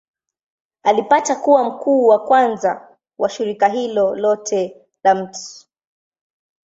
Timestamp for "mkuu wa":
1.63-2.19